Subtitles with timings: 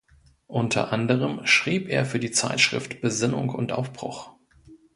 [0.47, 4.31] Unter anderem schrieb er für die Zeitschrift "Besinnung und Aufbruch.